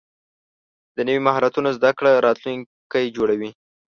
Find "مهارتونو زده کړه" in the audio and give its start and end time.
1.27-2.11